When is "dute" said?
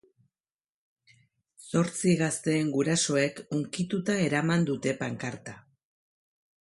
4.71-4.99